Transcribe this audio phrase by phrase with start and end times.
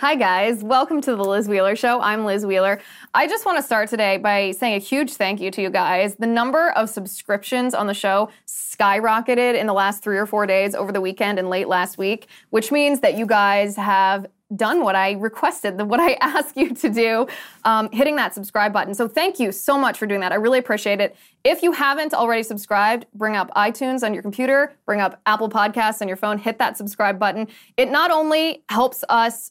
[0.00, 0.62] Hi, guys.
[0.62, 2.00] Welcome to the Liz Wheeler Show.
[2.00, 2.78] I'm Liz Wheeler.
[3.14, 6.14] I just want to start today by saying a huge thank you to you guys.
[6.14, 10.76] The number of subscriptions on the show skyrocketed in the last three or four days
[10.76, 14.94] over the weekend and late last week, which means that you guys have done what
[14.94, 17.26] I requested, what I asked you to do,
[17.64, 18.94] um, hitting that subscribe button.
[18.94, 20.30] So thank you so much for doing that.
[20.30, 21.16] I really appreciate it.
[21.42, 26.00] If you haven't already subscribed, bring up iTunes on your computer, bring up Apple Podcasts
[26.00, 27.48] on your phone, hit that subscribe button.
[27.76, 29.50] It not only helps us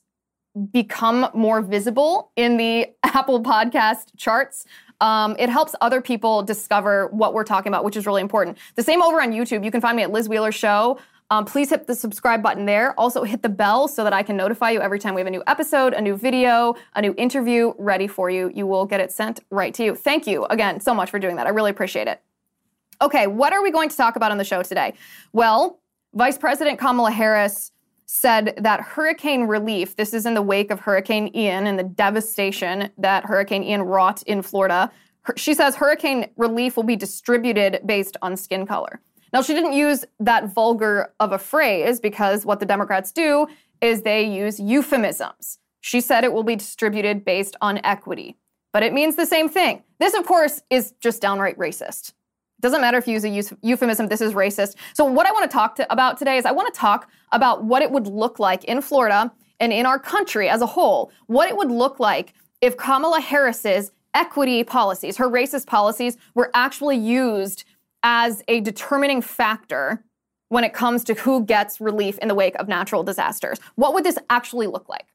[0.72, 4.66] become more visible in the Apple Podcast charts.
[5.00, 8.58] Um, it helps other people discover what we're talking about, which is really important.
[8.76, 9.64] The same over on YouTube.
[9.64, 10.98] You can find me at Liz Wheeler Show.
[11.30, 12.98] Um, please hit the subscribe button there.
[12.98, 15.32] Also, hit the bell so that I can notify you every time we have a
[15.32, 18.50] new episode, a new video, a new interview ready for you.
[18.56, 19.96] You will get it sent right to you.
[19.96, 21.46] Thank you again so much for doing that.
[21.46, 22.22] I really appreciate it.
[23.02, 24.94] Okay, what are we going to talk about on the show today?
[25.34, 25.80] Well,
[26.14, 27.72] Vice President Kamala Harris
[28.08, 32.90] said that hurricane relief, this is in the wake of Hurricane Ian and the devastation
[32.98, 34.90] that Hurricane Ian wrought in Florida.
[35.36, 39.02] She says hurricane relief will be distributed based on skin color.
[39.34, 43.46] Now, she didn't use that vulgar of a phrase because what the Democrats do
[43.82, 45.60] is they use euphemisms.
[45.82, 48.38] She said it will be distributed based on equity,
[48.72, 49.84] but it means the same thing.
[50.00, 52.14] This, of course, is just downright racist.
[52.60, 54.76] Doesn't matter if you use a euphemism, this is racist.
[54.94, 57.64] So, what I want to talk to, about today is I want to talk about
[57.64, 61.50] what it would look like in Florida and in our country as a whole, what
[61.50, 67.64] it would look like if Kamala Harris's equity policies, her racist policies, were actually used
[68.04, 70.04] as a determining factor
[70.50, 73.60] when it comes to who gets relief in the wake of natural disasters.
[73.76, 75.06] What would this actually look like?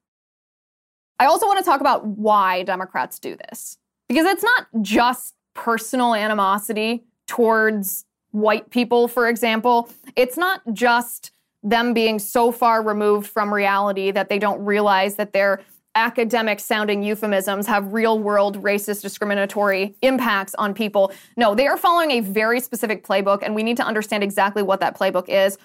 [1.19, 3.79] I also want to talk about why Democrats do this.
[4.09, 9.89] Because it's not just personal animosity towards white people, for example.
[10.17, 11.33] It's not just
[11.63, 15.63] them being so far removed from reality that they don't realize that their
[15.95, 21.11] academic sounding euphemisms have real world racist discriminatory impacts on people.
[21.39, 24.81] No, they are following a very specific playbook, and we need to understand exactly what
[24.81, 25.57] that playbook is.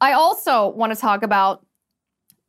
[0.00, 1.64] I also want to talk about,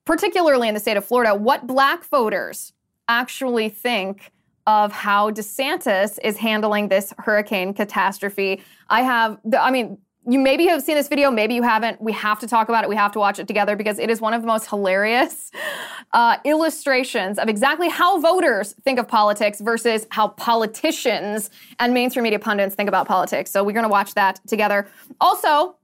[0.05, 2.73] particularly in the state of Florida, what black voters
[3.07, 4.31] actually think
[4.67, 8.63] of how DeSantis is handling this hurricane catastrophe.
[8.89, 12.01] I have, I mean, you maybe have seen this video, maybe you haven't.
[12.01, 12.89] We have to talk about it.
[12.89, 15.51] We have to watch it together because it is one of the most hilarious
[16.13, 22.39] uh, illustrations of exactly how voters think of politics versus how politicians and mainstream media
[22.39, 23.51] pundits think about politics.
[23.51, 24.87] So we're going to watch that together.
[25.21, 25.75] Also,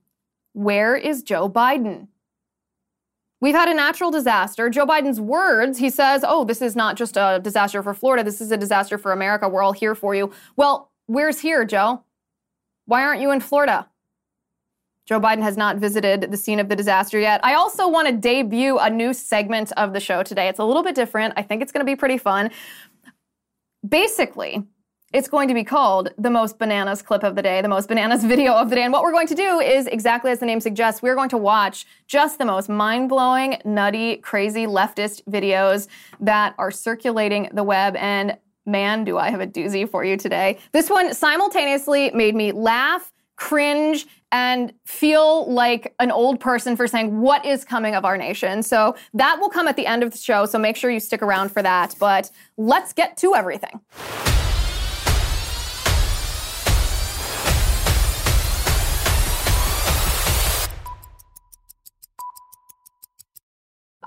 [0.54, 2.08] where is Joe Biden?
[3.42, 4.70] We've had a natural disaster.
[4.70, 8.40] Joe Biden's words, he says, oh, this is not just a disaster for Florida, this
[8.40, 9.50] is a disaster for America.
[9.50, 10.32] We're all here for you.
[10.56, 12.04] Well, where's here, Joe?
[12.86, 13.88] Why aren't you in Florida?
[15.08, 17.42] Joe Biden has not visited the scene of the disaster yet.
[17.44, 20.48] I also want to debut a new segment of the show today.
[20.48, 21.34] It's a little bit different.
[21.36, 22.52] I think it's going to be pretty fun.
[23.88, 24.64] Basically,
[25.14, 28.24] it's going to be called the most bananas clip of the day, the most bananas
[28.26, 28.84] video of the day.
[28.84, 31.38] And what we're going to do is exactly as the name suggests, we're going to
[31.38, 35.88] watch just the most mind blowing, nutty, crazy leftist videos
[36.20, 37.96] that are circulating the web.
[37.98, 40.60] And man, do I have a doozy for you today.
[40.72, 47.20] This one simultaneously made me laugh, cringe, and feel like an old person for saying
[47.20, 48.64] what is coming of our nation.
[48.64, 50.46] So that will come at the end of the show.
[50.46, 51.96] So make sure you stick around for that.
[52.00, 53.82] But let's get to everything.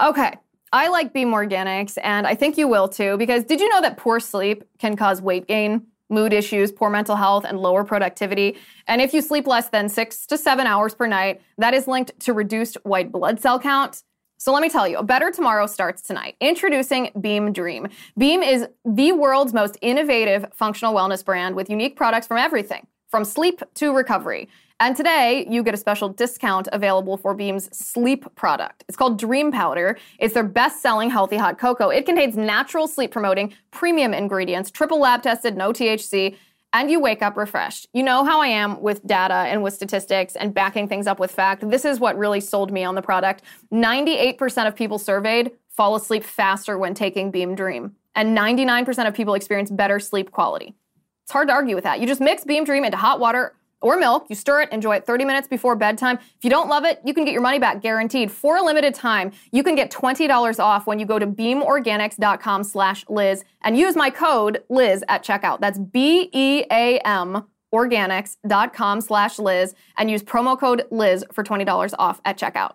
[0.01, 0.35] Okay.
[0.73, 3.97] I like Beam Organics, and I think you will too, because did you know that
[3.97, 8.57] poor sleep can cause weight gain, mood issues, poor mental health, and lower productivity?
[8.89, 12.19] And if you sleep less than six to seven hours per night, that is linked
[12.21, 14.03] to reduced white blood cell count.
[14.37, 16.35] So let me tell you, a better tomorrow starts tonight.
[16.41, 17.87] Introducing Beam Dream.
[18.19, 23.25] Beam is the world's most innovative functional wellness brand with unique products from everything, from
[23.25, 24.49] sleep to recovery.
[24.81, 28.85] And today, you get a special discount available for Beam's sleep product.
[28.89, 29.97] It's called Dream Powder.
[30.19, 31.91] It's their best selling healthy hot cocoa.
[31.91, 36.37] It contains natural sleep promoting premium ingredients, triple lab tested, no THC,
[36.73, 37.87] and you wake up refreshed.
[37.93, 41.31] You know how I am with data and with statistics and backing things up with
[41.31, 41.71] fact.
[41.71, 43.43] This is what really sold me on the product.
[43.73, 49.35] 98% of people surveyed fall asleep faster when taking Beam Dream, and 99% of people
[49.35, 50.75] experience better sleep quality.
[51.23, 52.01] It's hard to argue with that.
[52.01, 55.07] You just mix Beam Dream into hot water or milk, you stir it, enjoy it
[55.07, 56.19] 30 minutes before bedtime.
[56.19, 58.31] If you don't love it, you can get your money back guaranteed.
[58.31, 63.05] For a limited time, you can get $20 off when you go to beamorganics.com slash
[63.09, 65.61] Liz and use my code Liz at checkout.
[65.61, 67.45] That's B-E-A-M
[67.75, 72.75] organics.com slash Liz and use promo code Liz for $20 off at checkout.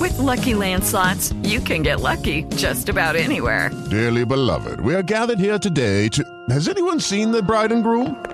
[0.00, 3.70] With Lucky Land slots, you can get lucky just about anywhere.
[3.90, 6.24] Dearly beloved, we are gathered here today to.
[6.50, 8.33] Has anyone seen the bride and groom?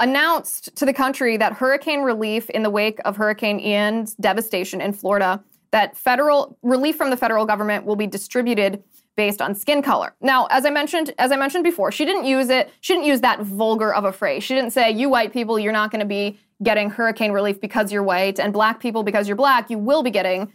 [0.00, 4.92] announced to the country that hurricane relief in the wake of Hurricane Ian's devastation in
[4.92, 8.82] Florida, that federal relief from the federal government will be distributed
[9.16, 10.14] based on skin color.
[10.20, 13.20] Now, as I mentioned, as I mentioned before, she didn't use it, she didn't use
[13.20, 14.42] that vulgar of a phrase.
[14.42, 17.92] She didn't say, you white people, you're not going to be getting hurricane relief because
[17.92, 20.52] you're white, and black people because you're black, you will be getting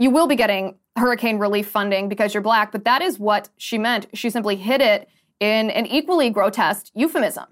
[0.00, 3.78] you will be getting hurricane relief funding because you're black, but that is what she
[3.78, 4.06] meant.
[4.14, 5.08] She simply hid it
[5.40, 7.46] in an equally grotesque euphemism.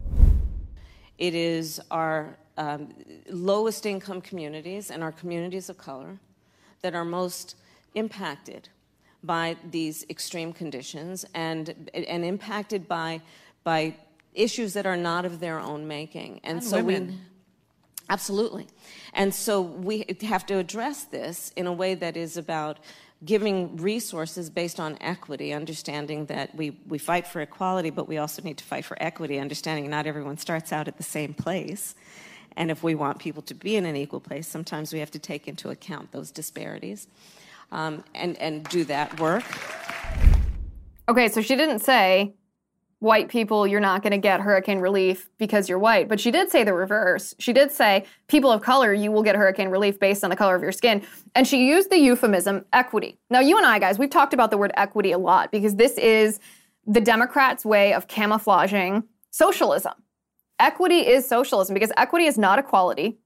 [1.18, 2.94] It is our um,
[3.30, 6.18] lowest income communities and our communities of color
[6.82, 7.56] that are most
[7.94, 8.68] impacted
[9.22, 13.20] by these extreme conditions and, and impacted by,
[13.64, 13.94] by
[14.34, 16.40] issues that are not of their own making.
[16.44, 17.08] And, And so women.
[17.08, 17.18] we.
[18.08, 18.68] Absolutely.
[19.14, 22.78] And so we have to address this in a way that is about
[23.24, 28.42] giving resources based on equity, understanding that we, we fight for equality, but we also
[28.42, 31.94] need to fight for equity, understanding not everyone starts out at the same place.
[32.56, 35.18] And if we want people to be in an equal place, sometimes we have to
[35.18, 37.06] take into account those disparities
[37.72, 39.44] um, and, and do that work.
[41.08, 42.34] Okay, so she didn't say,
[43.06, 46.08] white people, you're not going to get hurricane relief because you're white.
[46.08, 47.34] But she did say the reverse.
[47.38, 50.54] She did say, people of color, you will get hurricane relief based on the color
[50.54, 51.02] of your skin.
[51.34, 53.16] And she used the euphemism equity.
[53.30, 55.96] Now, you and I, guys, we've talked about the word equity a lot because this
[55.96, 56.40] is
[56.86, 59.94] the Democrats' way of camouflaging socialism.
[60.58, 63.18] Equity is socialism because equity is not equality.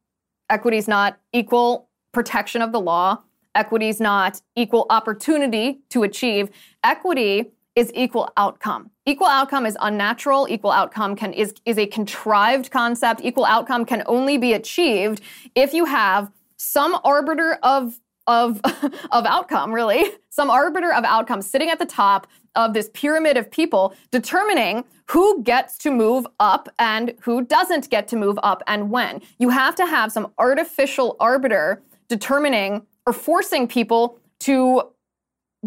[0.50, 3.22] Equity is not equal protection of the law.
[3.54, 6.50] Equity is not equal opportunity to achieve.
[6.84, 8.90] Equity is equal outcome.
[9.06, 10.46] Equal outcome is unnatural.
[10.50, 13.22] Equal outcome can is, is a contrived concept.
[13.24, 15.22] Equal outcome can only be achieved
[15.54, 18.60] if you have some arbiter of of
[19.10, 23.50] of outcome, really, some arbiter of outcome sitting at the top of this pyramid of
[23.50, 28.90] people determining who gets to move up and who doesn't get to move up and
[28.90, 29.22] when.
[29.38, 34.82] You have to have some artificial arbiter determining or forcing people to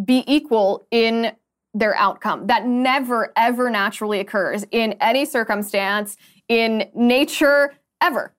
[0.06, 1.32] be equal in
[1.74, 2.48] their outcome.
[2.48, 6.18] That never, ever naturally occurs in any circumstance,
[6.48, 8.34] in nature, ever.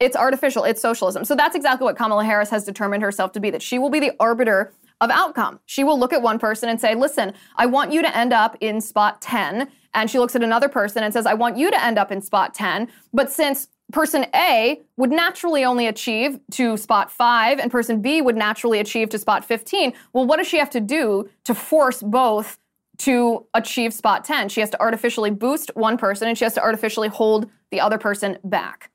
[0.00, 1.24] It's artificial, it's socialism.
[1.24, 4.00] So that's exactly what Kamala Harris has determined herself to be that she will be
[4.00, 5.60] the arbiter of outcome.
[5.66, 8.56] She will look at one person and say, Listen, I want you to end up
[8.60, 9.68] in spot 10.
[9.94, 12.20] And she looks at another person and says, I want you to end up in
[12.20, 12.88] spot 10.
[13.12, 18.36] But since person A would naturally only achieve to spot 5 and person B would
[18.36, 22.58] naturally achieve to spot 15, well, what does she have to do to force both
[22.98, 24.48] to achieve spot 10?
[24.48, 27.98] She has to artificially boost one person and she has to artificially hold the other
[27.98, 28.90] person back.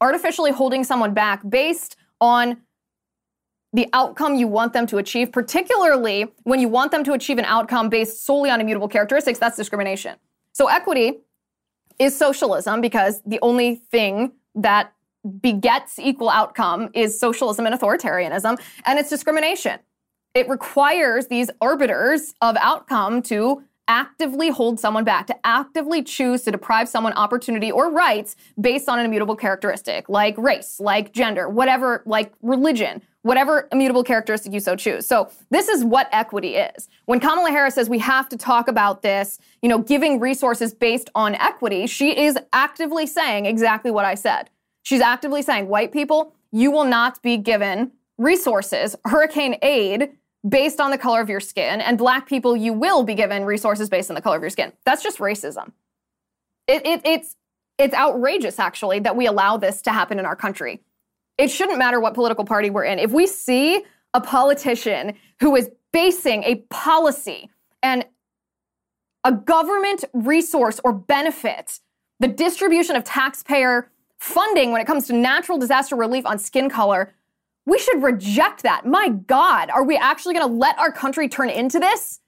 [0.00, 2.58] Artificially holding someone back based on
[3.72, 7.44] the outcome you want them to achieve, particularly when you want them to achieve an
[7.44, 10.16] outcome based solely on immutable characteristics, that's discrimination.
[10.52, 11.18] So equity
[11.98, 14.92] is socialism because the only thing that
[15.40, 19.78] begets equal outcome is socialism and authoritarianism, and it's discrimination.
[20.36, 26.50] It requires these arbiters of outcome to actively hold someone back, to actively choose to
[26.50, 32.02] deprive someone opportunity or rights based on an immutable characteristic, like race, like gender, whatever,
[32.04, 35.06] like religion, whatever immutable characteristic you so choose.
[35.06, 36.86] So this is what equity is.
[37.06, 41.08] When Kamala Harris says we have to talk about this, you know, giving resources based
[41.14, 44.50] on equity, she is actively saying exactly what I said.
[44.82, 50.12] She's actively saying, white people, you will not be given resources, hurricane aid,
[50.48, 53.88] based on the color of your skin, and black people, you will be given resources
[53.88, 54.72] based on the color of your skin.
[54.84, 55.72] That's just racism.
[56.68, 57.36] It, it, it's,
[57.78, 60.82] it's outrageous, actually, that we allow this to happen in our country.
[61.38, 62.98] It shouldn't matter what political party we're in.
[62.98, 63.84] If we see
[64.14, 67.50] a politician who is basing a policy
[67.82, 68.06] and
[69.24, 71.80] a government resource or benefit,
[72.20, 77.12] the distribution of taxpayer funding when it comes to natural disaster relief on skin color,
[77.66, 78.86] we should reject that.
[78.86, 82.20] My God, are we actually going to let our country turn into this?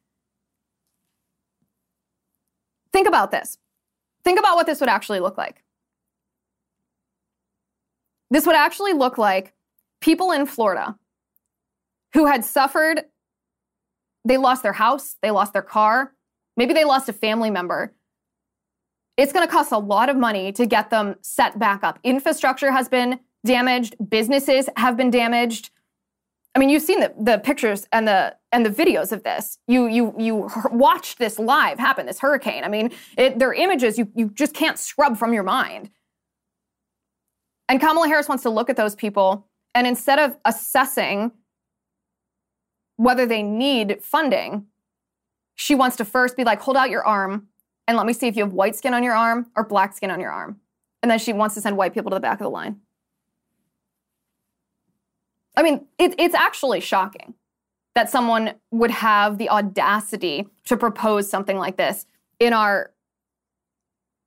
[2.93, 3.57] Think about this.
[4.25, 5.63] Think about what this would actually look like.
[8.31, 9.55] This would actually look like
[10.01, 10.99] people in Florida
[12.15, 13.05] who had suffered,
[14.25, 16.15] they lost their house, they lost their car,
[16.57, 17.95] maybe they lost a family member.
[19.17, 21.99] It's going to cost a lot of money to get them set back up.
[22.03, 25.71] Infrastructure has been damaged, businesses have been damaged.
[26.55, 29.59] I mean, you've seen the, the pictures and the and the videos of this.
[29.67, 32.63] You you you watched this live happen, this hurricane.
[32.63, 35.91] I mean, it, they're images you you just can't scrub from your mind.
[37.69, 41.33] And Kamala Harris wants to look at those people and instead of assessing
[42.97, 44.67] whether they need funding,
[45.55, 47.49] she wants to first be like, hold out your arm
[47.87, 50.11] and let me see if you have white skin on your arm or black skin
[50.11, 50.61] on your arm.
[51.03, 52.81] And then she wants to send white people to the back of the line.
[55.59, 57.35] I mean, it, it's actually shocking
[57.97, 62.07] that someone would have the audacity to propose something like this
[62.39, 62.93] in our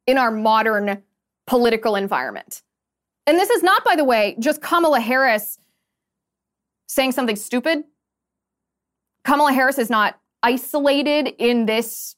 [0.05, 1.01] in our modern
[1.47, 2.63] political environment.
[3.25, 5.57] And this is not, by the way, just Kamala Harris
[6.89, 7.85] saying something stupid.
[9.23, 12.17] Kamala Harris is not isolated in this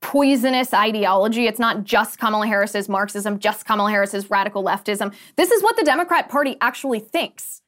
[0.00, 1.48] poisonous ideology.
[1.48, 5.12] It's not just Kamala Harris's Marxism, just Kamala Harris's radical leftism.
[5.34, 7.61] This is what the Democrat Party actually thinks.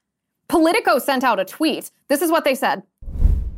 [0.48, 1.90] Politico sent out a tweet.
[2.08, 2.82] This is what they said.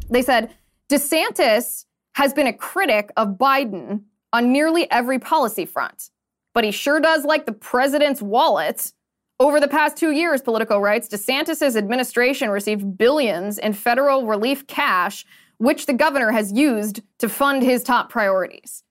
[0.09, 0.55] They said,
[0.88, 4.02] DeSantis has been a critic of Biden
[4.33, 6.11] on nearly every policy front,
[6.55, 8.93] but he sure does like the president's wallet.
[9.38, 15.26] Over the past two years, Politico writes, DeSantis' administration received billions in federal relief cash,
[15.59, 18.83] which the governor has used to fund his top priorities.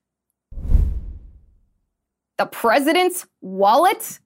[2.38, 4.20] The president's wallet?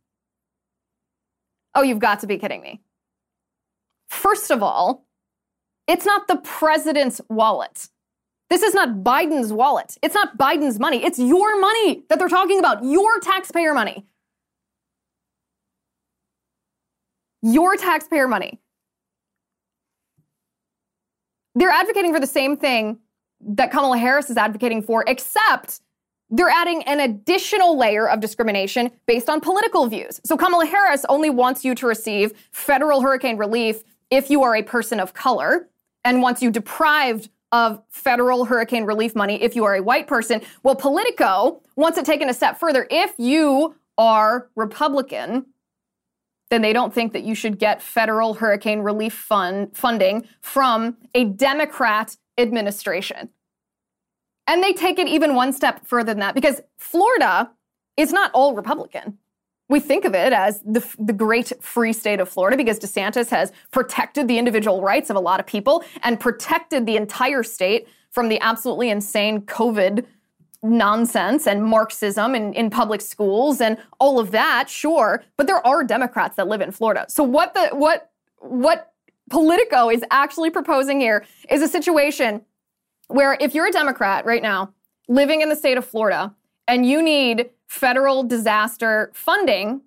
[1.76, 2.82] Oh, you've got to be kidding me.
[4.10, 5.06] First of all,
[5.88, 7.88] it's not the president's wallet.
[8.50, 9.98] This is not Biden's wallet.
[10.02, 11.04] It's not Biden's money.
[11.04, 14.06] It's your money that they're talking about, your taxpayer money.
[17.42, 18.60] Your taxpayer money.
[21.56, 23.00] They're advocating for the same thing
[23.42, 25.82] that Kamala Harris is advocating for, except
[26.30, 30.20] they're adding an additional layer of discrimination based on political views.
[30.24, 34.64] So Kamala Harris only wants you to receive federal hurricane relief if you are a
[34.64, 35.70] person of color
[36.04, 40.42] and wants you deprived of federal hurricane relief money if you are a white person.
[40.64, 42.88] Well, Politico wants it taken a step further.
[42.92, 45.48] If you are Republican,
[46.50, 51.26] then they don't think that you should get federal hurricane relief fund funding from a
[51.26, 53.30] Democrat administration.
[54.48, 57.52] And they take it even one step further than that because Florida
[57.98, 59.18] is not all Republican
[59.70, 63.54] we think of it as the, the great free state of Florida because DeSantis has
[63.72, 68.28] protected the individual rights of a lot of people and protected the entire state from
[68.28, 70.06] the absolutely insane COVID
[70.62, 75.24] nonsense and Marxism in, in public schools and all of that, sure.
[75.38, 77.06] But there are Democrats that live in Florida.
[77.08, 78.92] So what the what what
[79.30, 82.42] Politico is actually proposing here is a situation
[83.08, 84.74] where if you're a Democrat right now
[85.08, 86.34] living in the state of Florida
[86.70, 89.82] and you need federal disaster funding,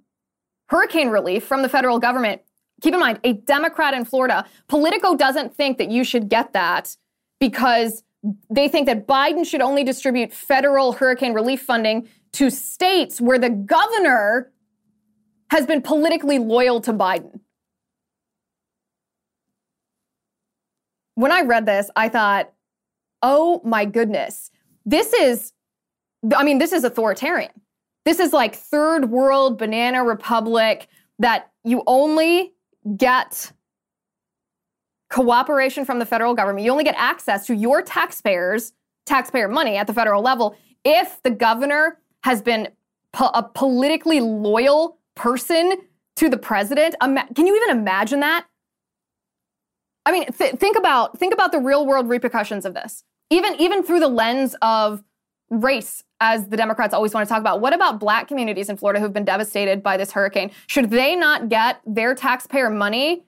[0.68, 2.42] hurricane relief from the federal government.
[2.80, 6.96] Keep in mind, a Democrat in Florida, Politico doesn't think that you should get that
[7.38, 8.02] because
[8.50, 13.50] they think that Biden should only distribute federal hurricane relief funding to states where the
[13.50, 14.50] governor
[15.50, 17.40] has been politically loyal to Biden.
[21.14, 22.52] When I read this, I thought,
[23.22, 24.50] oh my goodness,
[24.84, 25.52] this is,
[26.34, 27.50] I mean, this is authoritarian.
[28.04, 30.88] This is like third world banana republic
[31.18, 32.52] that you only
[32.96, 33.52] get
[35.10, 36.64] cooperation from the federal government.
[36.64, 38.72] You only get access to your taxpayers,
[39.06, 42.68] taxpayer money at the federal level if the governor has been
[43.12, 45.74] po- a politically loyal person
[46.16, 46.94] to the president.
[47.02, 48.46] Ima- can you even imagine that?
[50.04, 53.04] I mean, th- think about think about the real world repercussions of this.
[53.30, 55.04] Even even through the lens of
[55.50, 57.60] race as the Democrats always want to talk about.
[57.60, 60.52] What about black communities in Florida who've been devastated by this hurricane?
[60.68, 63.24] Should they not get their taxpayer money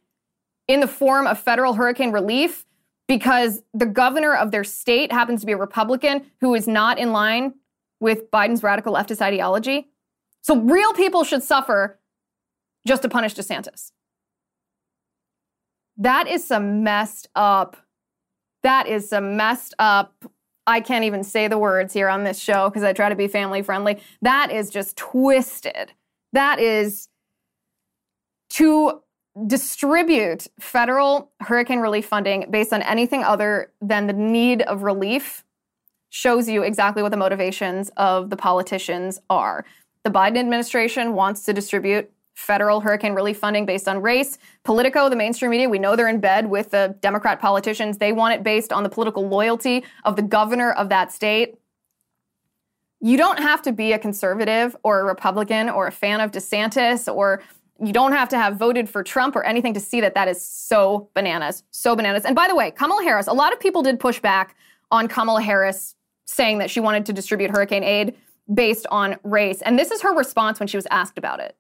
[0.68, 2.64] in the form of federal hurricane relief
[3.08, 7.10] because the governor of their state happens to be a Republican who is not in
[7.10, 7.54] line
[7.98, 9.88] with Biden's radical leftist ideology?
[10.42, 11.98] So real people should suffer
[12.86, 13.90] just to punish DeSantis.
[15.96, 17.76] That is some messed up.
[18.62, 20.24] That is some messed up
[20.66, 23.28] I can't even say the words here on this show because I try to be
[23.28, 24.00] family friendly.
[24.23, 25.92] That is just twisted.
[26.33, 27.09] That is
[28.50, 29.00] to
[29.47, 35.44] distribute federal hurricane relief funding based on anything other than the need of relief
[36.09, 39.64] shows you exactly what the motivations of the politicians are.
[40.04, 44.38] The Biden administration wants to distribute federal hurricane relief funding based on race.
[44.64, 47.99] Politico, the mainstream media, we know they're in bed with the Democrat politicians.
[47.99, 51.57] They want it based on the political loyalty of the governor of that state.
[53.00, 57.12] You don't have to be a conservative or a Republican or a fan of DeSantis
[57.12, 57.43] or
[57.81, 60.45] you don't have to have voted for Trump or anything to see that that is
[60.45, 62.25] so bananas, so bananas.
[62.25, 64.57] And by the way, Kamala Harris, a lot of people did push back
[64.91, 68.14] on Kamala Harris saying that she wanted to distribute hurricane aid
[68.53, 69.61] based on race.
[69.62, 71.57] And this is her response when she was asked about it.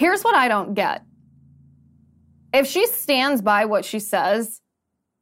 [0.00, 1.04] Here's what I don't get.
[2.54, 4.62] If she stands by what she says,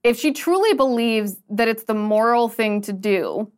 [0.04, 3.50] if she truly believes that it's the moral thing to do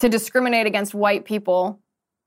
[0.00, 1.78] to discriminate against white people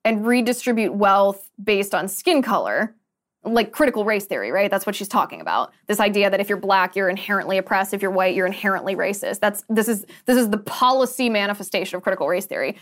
[0.05, 2.95] and redistribute wealth based on skin color,
[3.43, 4.71] like critical race theory, right?
[4.71, 5.73] That's what she's talking about.
[5.87, 9.41] This idea that if you're black, you're inherently oppressed, if you're white, you're inherently racist.
[9.41, 12.77] That's this is this is the policy manifestation of critical race theory.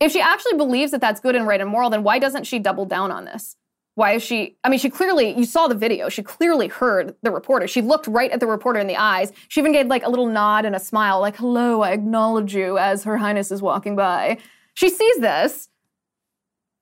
[0.00, 2.58] If she actually believes that that's good and right and moral, then why doesn't she
[2.58, 3.56] double down on this?
[3.94, 4.56] Why is she?
[4.64, 6.08] I mean, she clearly, you saw the video.
[6.08, 7.68] She clearly heard the reporter.
[7.68, 9.32] She looked right at the reporter in the eyes.
[9.48, 12.76] She even gave like a little nod and a smile, like, hello, I acknowledge you
[12.76, 14.38] as Her Highness is walking by.
[14.74, 15.68] She sees this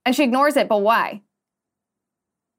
[0.06, 1.20] and she ignores it, but why?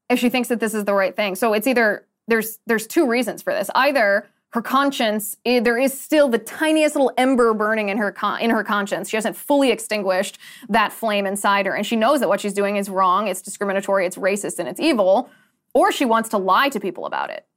[0.09, 1.33] If she thinks that this is the right thing.
[1.35, 3.71] So it's either, there's, there's two reasons for this.
[3.73, 8.39] Either her conscience eh, there is still the tiniest little ember burning in her con-
[8.39, 9.09] in her conscience.
[9.09, 10.37] She hasn't fully extinguished
[10.69, 14.05] that flame inside her and she knows that what she's doing is wrong it's discriminatory
[14.05, 15.29] it's racist and it's evil
[15.73, 17.47] or she wants to lie to people about it.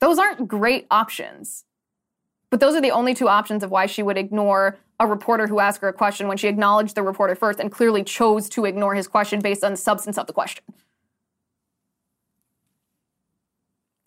[0.00, 1.64] Those aren't great options
[2.50, 5.60] but those are the only two options of why she would ignore a reporter who
[5.60, 8.96] asked her a question when she acknowledged the reporter first and clearly chose to ignore
[8.96, 10.64] his question based on the substance of the question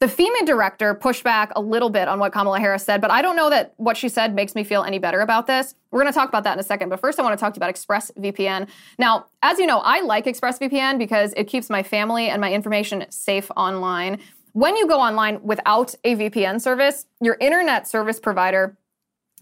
[0.02, 3.22] The FEMA director pushed back a little bit on what Kamala Harris said, but I
[3.22, 5.74] don't know that what she said makes me feel any better about this.
[5.90, 7.54] We're going to talk about that in a second, but first I want to talk
[7.54, 8.68] to you about ExpressVPN.
[9.00, 13.06] Now, as you know, I like ExpressVPN because it keeps my family and my information
[13.10, 14.20] safe online.
[14.52, 18.78] When you go online without a VPN service, your internet service provider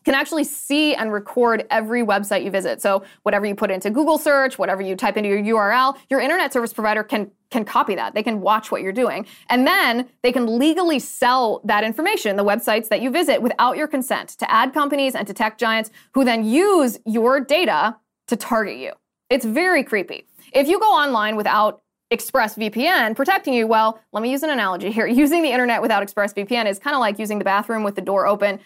[0.03, 2.81] can actually see and record every website you visit.
[2.81, 6.53] So whatever you put into Google search, whatever you type into your URL, your internet
[6.53, 8.15] service provider can can copy that.
[8.15, 9.27] They can watch what you're doing.
[9.47, 13.87] And then they can legally sell that information, the websites that you visit without your
[13.87, 17.95] consent to ad companies and to tech giants who then use your data
[18.27, 18.93] to target you.
[19.29, 20.25] It's very creepy.
[20.51, 25.07] If you go online without ExpressVPN protecting you, well, let me use an analogy here.
[25.23, 28.27] Using the internet without ExpressVPN is kind of like using the bathroom with the door
[28.27, 28.59] open.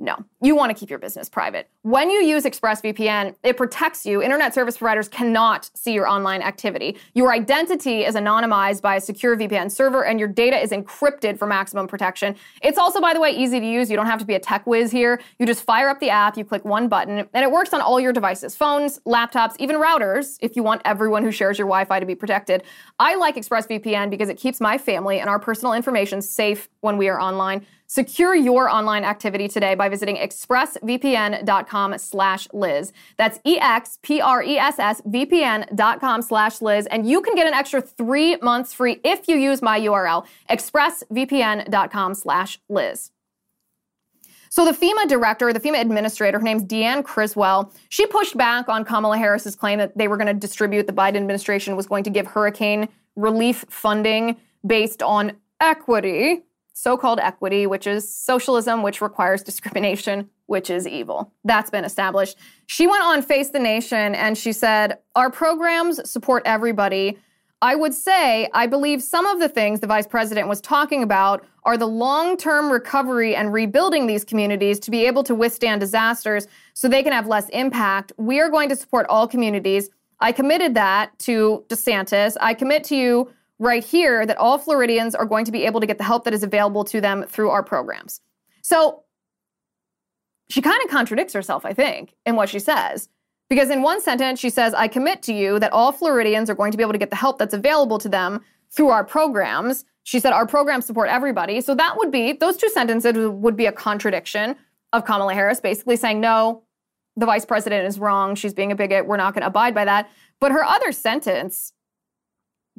[0.00, 1.68] No, you want to keep your business private.
[1.82, 4.22] When you use ExpressVPN, it protects you.
[4.22, 6.96] Internet service providers cannot see your online activity.
[7.14, 11.48] Your identity is anonymized by a secure VPN server, and your data is encrypted for
[11.48, 12.36] maximum protection.
[12.62, 13.90] It's also, by the way, easy to use.
[13.90, 15.20] You don't have to be a tech whiz here.
[15.40, 17.98] You just fire up the app, you click one button, and it works on all
[17.98, 21.98] your devices phones, laptops, even routers, if you want everyone who shares your Wi Fi
[21.98, 22.62] to be protected.
[23.00, 27.08] I like ExpressVPN because it keeps my family and our personal information safe when we
[27.08, 27.66] are online.
[27.90, 32.92] Secure your online activity today by visiting expressvpn.com slash Liz.
[33.16, 36.86] That's E-X-P-R-E-S-S-V-P-N.com slash Liz.
[36.86, 42.14] And you can get an extra three months free if you use my URL, expressvpn.com
[42.14, 43.10] slash Liz.
[44.50, 48.84] So the FEMA director, the FEMA administrator, her name's Deanne Criswell, she pushed back on
[48.84, 52.10] Kamala Harris's claim that they were going to distribute, the Biden administration was going to
[52.10, 56.42] give hurricane relief funding based on equity
[56.78, 61.32] so called equity, which is socialism, which requires discrimination, which is evil.
[61.44, 62.38] That's been established.
[62.66, 67.18] She went on Face the Nation and she said, Our programs support everybody.
[67.60, 71.44] I would say I believe some of the things the vice president was talking about
[71.64, 76.46] are the long term recovery and rebuilding these communities to be able to withstand disasters
[76.74, 78.12] so they can have less impact.
[78.16, 79.90] We are going to support all communities.
[80.20, 82.36] I committed that to DeSantis.
[82.40, 85.86] I commit to you right here that all Floridians are going to be able to
[85.86, 88.20] get the help that is available to them through our programs.
[88.62, 89.04] So
[90.48, 93.08] she kind of contradicts herself, I think, in what she says.
[93.48, 96.70] Because in one sentence, she says, I commit to you that all Floridians are going
[96.70, 99.84] to be able to get the help that's available to them through our programs.
[100.04, 101.60] She said, Our programs support everybody.
[101.60, 104.56] So that would be, those two sentences would be a contradiction
[104.92, 106.62] of Kamala Harris, basically saying, No,
[107.16, 108.34] the vice president is wrong.
[108.34, 109.06] She's being a bigot.
[109.06, 110.10] We're not going to abide by that.
[110.40, 111.72] But her other sentence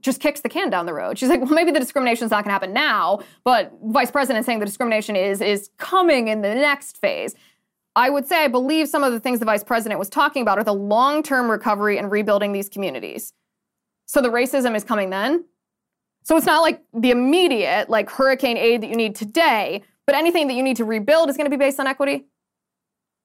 [0.02, 1.18] just kicks the can down the road.
[1.18, 4.46] She's like, well, maybe the discrimination is not going to happen now, but vice president
[4.46, 7.36] saying the discrimination is is coming in the next phase.
[7.96, 10.58] I would say I believe some of the things the vice president was talking about
[10.58, 13.34] are the long-term recovery and rebuilding these communities.
[14.06, 15.46] So the racism is coming then.
[16.24, 20.48] So it's not like the immediate like hurricane aid that you need today, but anything
[20.48, 22.26] that you need to rebuild is going to be based on equity.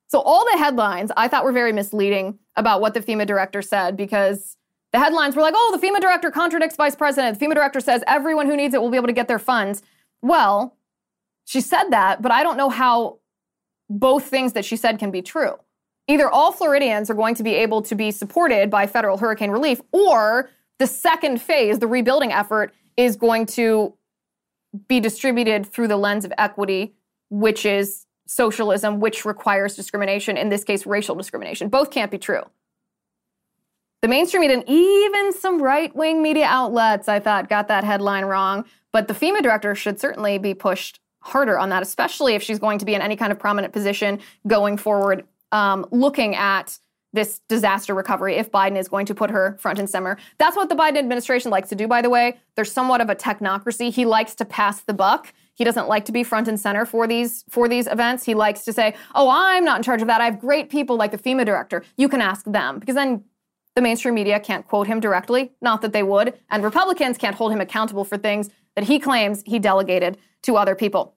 [0.08, 3.96] So all the headlines I thought were very misleading about what the FEMA director said
[3.96, 4.56] because
[4.94, 7.36] the headlines were like, oh, the FEMA director contradicts vice president.
[7.36, 9.82] The FEMA director says everyone who needs it will be able to get their funds.
[10.22, 10.76] Well,
[11.44, 13.18] she said that, but I don't know how
[13.90, 15.54] both things that she said can be true.
[16.06, 19.80] Either all Floridians are going to be able to be supported by federal hurricane relief,
[19.90, 23.94] or the second phase, the rebuilding effort, is going to
[24.86, 26.94] be distributed through the lens of equity,
[27.30, 31.68] which is socialism, which requires discrimination, in this case, racial discrimination.
[31.68, 32.42] Both can't be true.
[34.04, 38.26] The mainstream media and even some right wing media outlets, I thought, got that headline
[38.26, 38.66] wrong.
[38.92, 42.78] But the FEMA director should certainly be pushed harder on that, especially if she's going
[42.80, 46.78] to be in any kind of prominent position going forward, um, looking at
[47.14, 50.18] this disaster recovery if Biden is going to put her front and center.
[50.36, 52.36] That's what the Biden administration likes to do, by the way.
[52.56, 53.90] They're somewhat of a technocracy.
[53.90, 55.32] He likes to pass the buck.
[55.54, 58.24] He doesn't like to be front and center for these for these events.
[58.24, 60.20] He likes to say, "Oh, I'm not in charge of that.
[60.20, 61.84] I have great people like the FEMA director.
[61.96, 63.24] You can ask them." Because then
[63.74, 67.52] the mainstream media can't quote him directly, not that they would, and Republicans can't hold
[67.52, 71.16] him accountable for things that he claims he delegated to other people.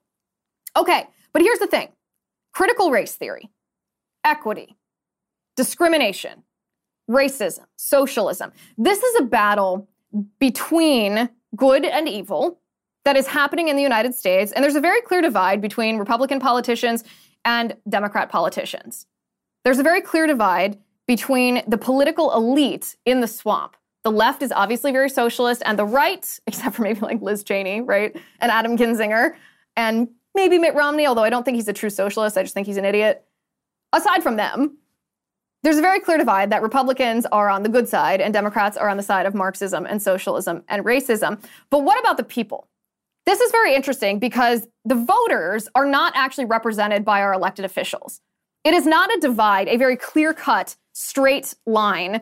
[0.76, 1.90] Okay, but here's the thing
[2.54, 3.50] critical race theory,
[4.24, 4.76] equity,
[5.56, 6.44] discrimination,
[7.10, 8.52] racism, socialism.
[8.78, 9.88] This is a battle
[10.40, 12.60] between good and evil
[13.06, 16.40] that is happening in the United States, and there's a very clear divide between Republican
[16.40, 17.04] politicians
[17.46, 19.06] and Democrat politicians.
[19.64, 23.76] There's a very clear divide between the political elite in the swamp.
[24.04, 27.82] The left is obviously very socialist, and the right, except for maybe like Liz Cheney,
[27.82, 29.36] right, and Adam Kinzinger,
[29.76, 32.68] and maybe Mitt Romney, although I don't think he's a true socialist, I just think
[32.68, 33.26] he's an idiot.
[33.94, 34.78] Aside from them,
[35.64, 38.90] there's a very clear divide that Republicans are on the good side and Democrats are
[38.90, 41.44] on the side of Marxism and socialism and racism.
[41.70, 42.70] But what about the people?
[43.26, 48.22] This is very interesting because the voters are not actually represented by our elected officials.
[48.68, 52.20] It is not a divide, a very clear cut, straight line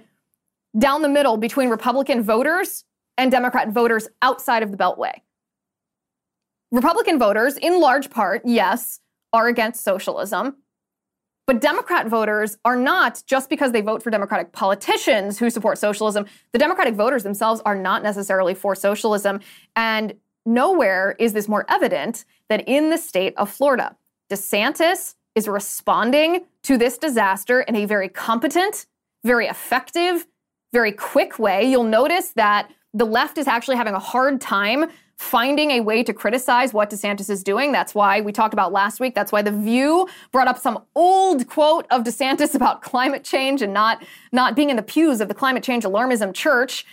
[0.77, 2.83] down the middle between Republican voters
[3.17, 5.13] and Democrat voters outside of the Beltway.
[6.71, 8.99] Republican voters, in large part, yes,
[9.33, 10.57] are against socialism.
[11.47, 16.27] But Democrat voters are not just because they vote for Democratic politicians who support socialism.
[16.51, 19.39] The Democratic voters themselves are not necessarily for socialism.
[19.75, 20.13] And
[20.45, 23.95] nowhere is this more evident than in the state of Florida.
[24.31, 28.87] DeSantis is responding to this disaster in a very competent,
[29.23, 30.25] very effective,
[30.73, 31.69] very quick way.
[31.69, 36.13] You'll notice that the left is actually having a hard time finding a way to
[36.13, 37.71] criticize what DeSantis is doing.
[37.71, 39.15] That's why we talked about last week.
[39.15, 43.73] That's why The View brought up some old quote of DeSantis about climate change and
[43.73, 46.85] not, not being in the pews of the climate change alarmism church.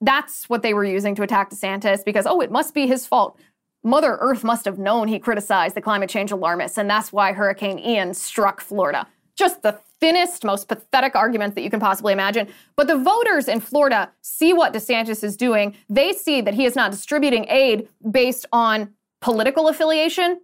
[0.00, 3.38] That's what they were using to attack DeSantis because, oh, it must be his fault.
[3.86, 7.78] Mother Earth must have known he criticized the climate change alarmists, and that's why Hurricane
[7.78, 9.06] Ian struck Florida.
[9.36, 12.48] Just the thinnest, most pathetic argument that you can possibly imagine.
[12.74, 15.76] But the voters in Florida see what DeSantis is doing.
[15.88, 20.40] They see that he is not distributing aid based on political affiliation,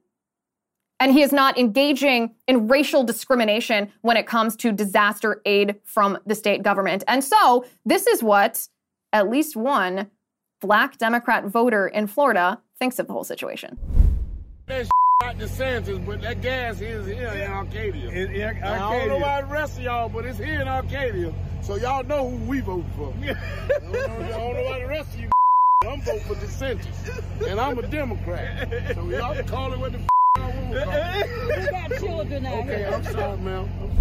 [1.00, 6.16] and he is not engaging in racial discrimination when it comes to disaster aid from
[6.24, 7.02] the state government.
[7.08, 8.68] And so, this is what
[9.12, 10.12] at least one
[10.60, 13.78] black Democrat voter in Florida thinks of the whole situation.
[14.66, 14.86] That
[15.22, 18.08] not DeSantis, but that gas is here in Arcadia.
[18.08, 18.72] In, in Arcadia.
[18.72, 21.32] I don't know about the rest of y'all, but it's here in Arcadia.
[21.60, 23.14] So y'all know who we vote for.
[23.22, 23.34] I,
[23.68, 25.30] don't know, I don't know about the rest of you.
[25.88, 27.48] I'm voting for DeSantis.
[27.48, 28.68] And I'm a Democrat.
[28.94, 29.98] So y'all can call it what the
[30.38, 31.98] y'all want to call it.
[32.00, 32.74] children out here.
[32.74, 33.92] Okay, I'm sorry, ma'am.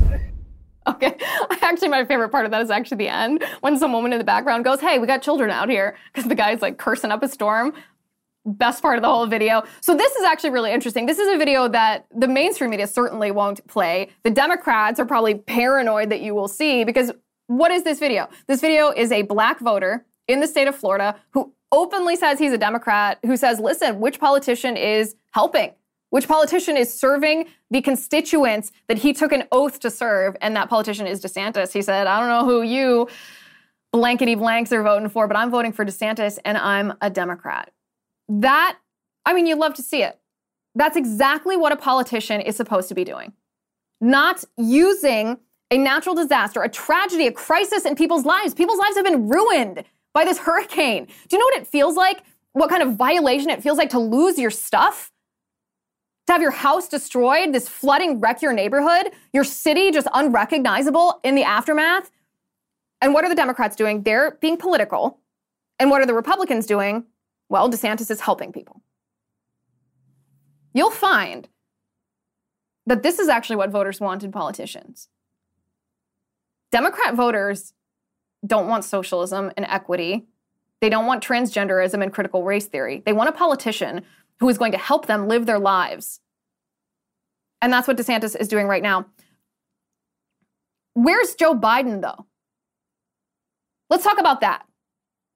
[0.87, 1.15] Okay.
[1.61, 4.23] Actually, my favorite part of that is actually the end when some woman in the
[4.25, 5.95] background goes, Hey, we got children out here.
[6.11, 7.73] Because the guy's like cursing up a storm
[8.45, 9.63] best part of the whole video.
[9.81, 11.05] So this is actually really interesting.
[11.05, 14.09] This is a video that the mainstream media certainly won't play.
[14.23, 17.11] The Democrats are probably paranoid that you will see because
[17.47, 18.29] what is this video?
[18.47, 22.53] This video is a black voter in the state of Florida who openly says he's
[22.53, 25.73] a Democrat, who says, listen, which politician is helping?
[26.09, 30.35] Which politician is serving the constituents that he took an oath to serve?
[30.41, 31.71] And that politician is DeSantis.
[31.71, 33.07] He said, I don't know who you
[33.93, 37.71] blankety blanks are voting for, but I'm voting for DeSantis and I'm a Democrat
[38.39, 38.77] That,
[39.25, 40.17] I mean, you love to see it.
[40.73, 43.33] That's exactly what a politician is supposed to be doing.
[43.99, 45.37] Not using
[45.69, 48.53] a natural disaster, a tragedy, a crisis in people's lives.
[48.53, 51.05] People's lives have been ruined by this hurricane.
[51.05, 52.23] Do you know what it feels like?
[52.53, 55.11] What kind of violation it feels like to lose your stuff?
[56.27, 61.35] To have your house destroyed, this flooding wreck your neighborhood, your city just unrecognizable in
[61.35, 62.11] the aftermath?
[63.01, 64.03] And what are the Democrats doing?
[64.03, 65.19] They're being political.
[65.79, 67.05] And what are the Republicans doing?
[67.51, 68.81] Well, DeSantis is helping people.
[70.73, 71.49] You'll find
[72.85, 75.09] that this is actually what voters want in politicians.
[76.71, 77.73] Democrat voters
[78.47, 80.27] don't want socialism and equity.
[80.79, 83.03] They don't want transgenderism and critical race theory.
[83.05, 84.05] They want a politician
[84.39, 86.21] who is going to help them live their lives.
[87.61, 89.07] And that's what DeSantis is doing right now.
[90.93, 92.27] Where's Joe Biden, though?
[93.89, 94.65] Let's talk about that.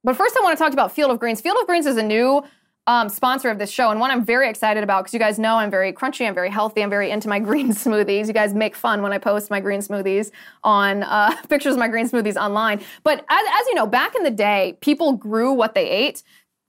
[0.06, 1.42] But first, I want to talk about Field of Greens.
[1.42, 2.44] Field of Greens is a new
[2.86, 5.56] um, sponsor of this show, and one I'm very excited about because you guys know
[5.56, 8.28] I'm very crunchy, I'm very healthy, I'm very into my green smoothies.
[8.28, 10.30] You guys make fun when I post my green smoothies
[10.64, 12.82] on uh, pictures of my green smoothies online.
[13.02, 16.22] But as, as you know, back in the day, people grew what they ate.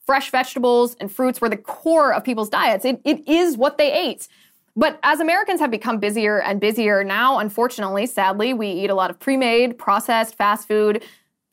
[0.07, 2.87] Fresh vegetables and fruits were the core of people's diets.
[2.87, 4.29] It, it is what they ate.
[4.77, 9.11] But as Americans have become busier and busier now, unfortunately, sadly, we eat a lot
[9.11, 11.03] of pre made, processed, fast food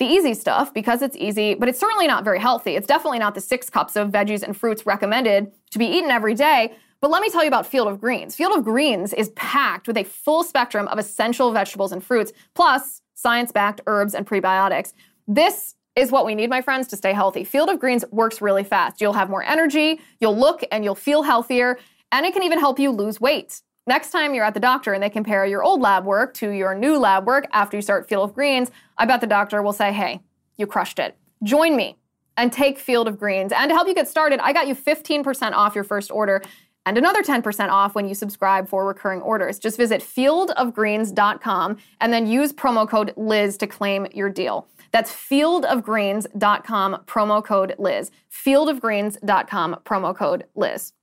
[0.04, 2.76] the easy stuff because it's easy, but it's certainly not very healthy.
[2.76, 6.34] It's definitely not the six cups of veggies and fruits recommended to be eaten every
[6.34, 6.74] day.
[7.00, 8.36] But let me tell you about Field of Greens.
[8.36, 13.02] Field of Greens is packed with a full spectrum of essential vegetables and fruits, plus
[13.14, 14.94] science backed herbs and prebiotics.
[15.28, 17.44] This is what we need, my friends, to stay healthy.
[17.44, 19.00] Field of Greens works really fast.
[19.00, 21.78] You'll have more energy, you'll look and you'll feel healthier,
[22.12, 23.62] and it can even help you lose weight.
[23.86, 26.74] Next time you're at the doctor and they compare your old lab work to your
[26.74, 29.92] new lab work after you start Field of Greens, I bet the doctor will say,
[29.92, 30.22] hey,
[30.58, 31.18] you crushed it.
[31.44, 31.98] Join me
[32.38, 33.52] and take Field of Greens.
[33.52, 36.42] And to help you get started, I got you 15% off your first order
[36.86, 39.60] and another 10% off when you subscribe for recurring orders.
[39.60, 44.68] Just visit fieldofgreens.com and then use promo code Liz to claim your deal.
[44.92, 48.12] That's fieldofgreens.com, promo code Liz.
[48.32, 50.94] Fieldofgreens.com, promo code Liz.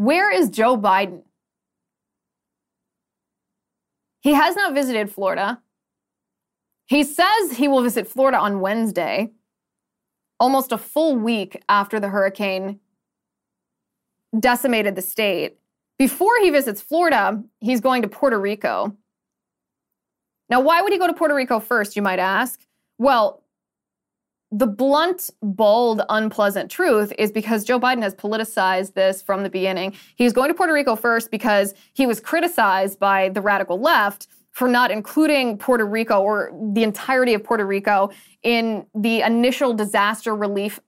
[0.00, 1.24] Where is Joe Biden?
[4.22, 5.60] He has not visited Florida.
[6.86, 9.32] He says he will visit Florida on Wednesday,
[10.38, 12.80] almost a full week after the hurricane
[14.38, 15.58] decimated the state.
[15.98, 18.96] Before he visits Florida, he's going to Puerto Rico.
[20.48, 22.64] Now, why would he go to Puerto Rico first, you might ask?
[22.96, 23.39] Well,
[24.52, 29.94] the blunt, bold, unpleasant truth is because Joe Biden has politicized this from the beginning.
[30.16, 34.26] He was going to Puerto Rico first because he was criticized by the radical left
[34.50, 38.10] for not including Puerto Rico or the entirety of Puerto Rico
[38.42, 40.80] in the initial disaster relief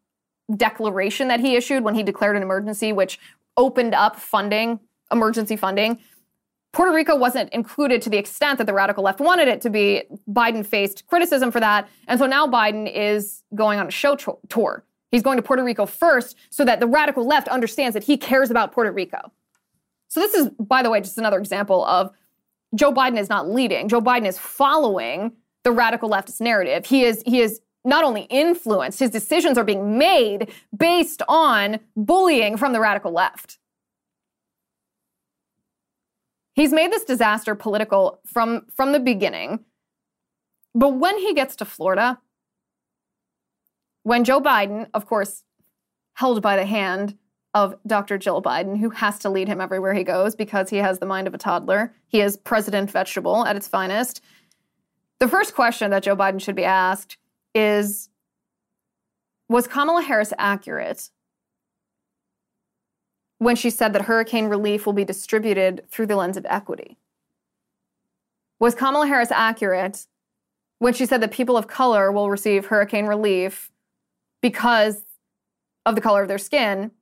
[0.56, 3.20] declaration that he issued when he declared an emergency, which
[3.56, 4.80] opened up funding,
[5.12, 5.98] emergency funding
[6.72, 10.04] Puerto Rico wasn't included to the extent that the radical left wanted it to be.
[10.28, 11.88] Biden faced criticism for that.
[12.08, 14.84] And so now Biden is going on a show to- tour.
[15.10, 18.50] He's going to Puerto Rico first so that the radical left understands that he cares
[18.50, 19.30] about Puerto Rico.
[20.08, 22.10] So this is, by the way, just another example of
[22.74, 23.88] Joe Biden is not leading.
[23.88, 25.32] Joe Biden is following
[25.64, 26.86] the radical leftist narrative.
[26.86, 32.56] He is, he is not only influenced, his decisions are being made based on bullying
[32.56, 33.58] from the radical left.
[36.54, 39.64] He's made this disaster political from, from the beginning.
[40.74, 42.20] But when he gets to Florida,
[44.02, 45.44] when Joe Biden, of course,
[46.14, 47.16] held by the hand
[47.54, 48.18] of Dr.
[48.18, 51.26] Jill Biden, who has to lead him everywhere he goes because he has the mind
[51.26, 54.22] of a toddler, he is President Vegetable at its finest.
[55.20, 57.18] The first question that Joe Biden should be asked
[57.54, 58.08] is
[59.48, 61.10] Was Kamala Harris accurate
[63.42, 66.96] when she said that hurricane relief will be distributed through the lens of equity?
[68.60, 70.06] Was Kamala Harris accurate
[70.78, 73.72] when she said that people of color will receive hurricane relief
[74.40, 75.02] because
[75.84, 76.92] of the color of their skin,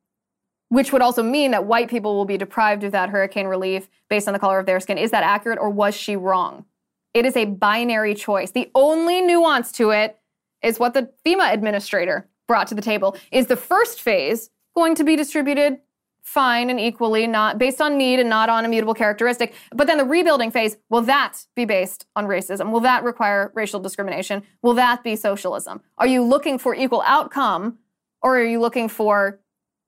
[0.69, 4.27] which would also mean that white people will be deprived of that hurricane relief based
[4.27, 4.97] on the color of their skin?
[4.97, 6.65] Is that accurate or was she wrong?
[7.13, 8.51] It is a binary choice.
[8.51, 10.17] The only nuance to it
[10.63, 13.15] is what the FEMA administrator brought to the table.
[13.31, 15.79] Is the first phase going to be distributed
[16.23, 19.53] fine and equally, not based on need and not on immutable characteristic.
[19.73, 22.71] But then the rebuilding phase, will that be based on racism?
[22.71, 24.43] Will that require racial discrimination?
[24.61, 25.81] Will that be socialism?
[25.97, 27.79] Are you looking for equal outcome
[28.21, 29.39] or are you looking for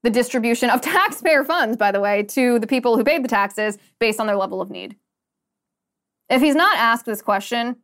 [0.01, 3.77] the distribution of taxpayer funds, by the way, to the people who paid the taxes
[3.99, 4.95] based on their level of need?
[6.29, 7.77] If he's not asked this question,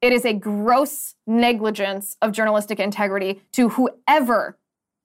[0.00, 4.56] it is a gross negligence of journalistic integrity to whoever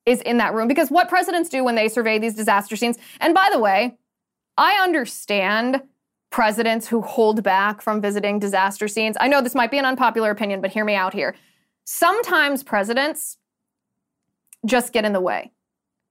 [0.06, 3.34] is in that room because what presidents do when they survey these disaster scenes, and
[3.34, 3.96] by the way,
[4.58, 5.82] I understand
[6.30, 9.16] presidents who hold back from visiting disaster scenes.
[9.20, 11.36] I know this might be an unpopular opinion, but hear me out here.
[11.86, 13.38] Sometimes presidents
[14.66, 15.52] just get in the way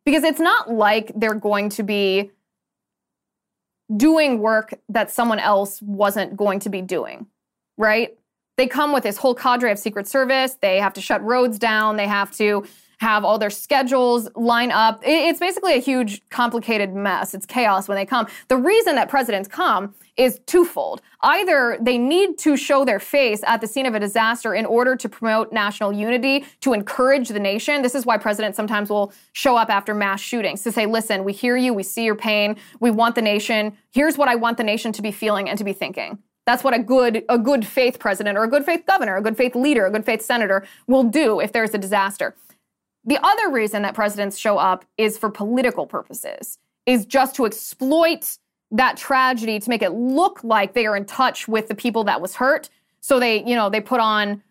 [0.05, 2.31] because it's not like they're going to be
[3.97, 7.27] doing work that someone else wasn't going to be doing,
[7.77, 8.17] right?
[8.57, 10.57] They come with this whole cadre of Secret Service.
[10.61, 11.97] They have to shut roads down.
[11.97, 12.65] They have to
[13.03, 15.01] have all their schedules line up.
[15.05, 17.35] It's basically a huge, complicated mess.
[17.35, 18.27] It's chaos when they come.
[18.49, 21.03] The reason that presidents come is twofold.
[21.23, 24.95] Either they need to show their face at the scene of a disaster in order
[24.95, 27.83] to promote national unity, to encourage the nation.
[27.83, 31.33] This is why presidents sometimes will show up after mass shootings to say, listen, we
[31.33, 33.77] hear you, we see your pain, we want the nation.
[33.91, 36.19] Here's what I want the nation to be feeling and to be thinking.
[36.45, 39.37] That's what a good a good faith president or a good faith governor, a good
[39.37, 42.35] faith leader, a good faith senator will do if there's a disaster.
[43.05, 48.39] The other reason that presidents show up is for political purposes, is just to exploit
[48.71, 52.21] that tragedy to make it look like they are in touch with the people that
[52.21, 52.71] was hurt.
[53.01, 54.43] So they, you know, they put on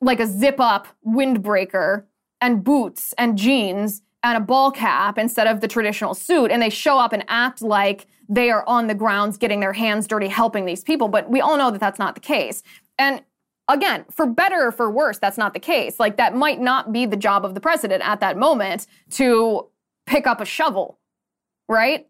[0.00, 2.04] like a zip up windbreaker
[2.40, 6.50] and boots and jeans and a ball cap instead of the traditional suit.
[6.50, 10.06] And they show up and act like they are on the grounds getting their hands
[10.06, 11.08] dirty helping these people.
[11.08, 12.62] But we all know that that's not the case.
[12.98, 13.22] And
[13.70, 15.98] again, for better or for worse, that's not the case.
[15.98, 19.66] Like, that might not be the job of the president at that moment to
[20.06, 20.98] pick up a shovel,
[21.68, 22.06] right?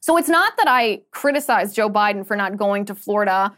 [0.00, 3.54] So it's not that I criticize Joe Biden for not going to Florida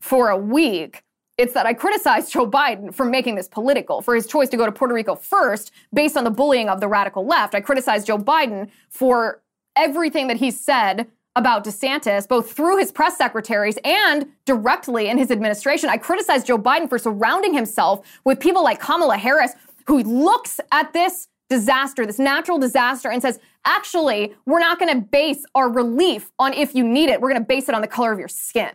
[0.00, 1.04] for a week.
[1.38, 4.66] It's that I criticize Joe Biden for making this political, for his choice to go
[4.66, 7.54] to Puerto Rico first based on the bullying of the radical left.
[7.54, 9.42] I criticize Joe Biden for
[9.76, 15.30] everything that he said about DeSantis, both through his press secretaries and directly in his
[15.30, 15.88] administration.
[15.88, 19.52] I criticized Joe Biden for surrounding himself with people like Kamala Harris,
[19.86, 25.00] who looks at this disaster, this natural disaster, and says, actually, we're not going to
[25.00, 27.20] base our relief on if you need it.
[27.20, 28.70] We're going to base it on the color of your skin.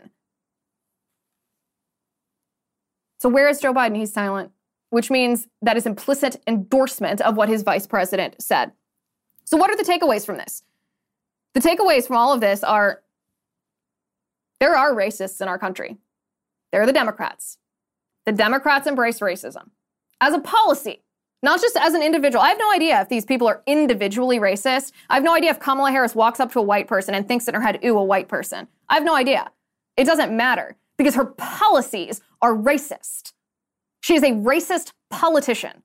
[3.19, 3.95] So, where is Joe Biden?
[3.95, 4.51] He's silent,
[4.91, 8.73] which means that is implicit endorsement of what his vice president said.
[9.43, 10.63] So, what are the takeaways from this?
[11.57, 13.01] The takeaways from all of this are
[14.59, 15.97] there are racists in our country.
[16.71, 17.57] They're the Democrats.
[18.27, 19.71] The Democrats embrace racism
[20.21, 21.01] as a policy,
[21.41, 22.43] not just as an individual.
[22.43, 24.91] I have no idea if these people are individually racist.
[25.09, 27.47] I have no idea if Kamala Harris walks up to a white person and thinks
[27.47, 28.67] in her head, ooh, a white person.
[28.87, 29.49] I have no idea.
[29.95, 33.33] It doesn't matter because her policies are racist.
[34.01, 35.81] She is a racist politician.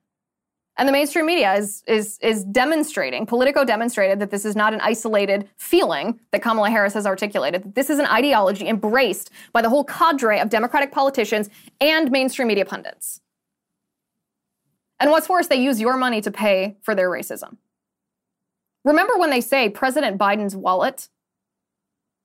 [0.79, 4.81] And the mainstream media is, is, is demonstrating, Politico demonstrated that this is not an
[4.81, 9.69] isolated feeling that Kamala Harris has articulated, that this is an ideology embraced by the
[9.69, 13.21] whole cadre of Democratic politicians and mainstream media pundits.
[14.99, 17.59] And what's worse, they use your money to pay for their racism.
[18.85, 21.09] Remember when they say President Biden's wallet?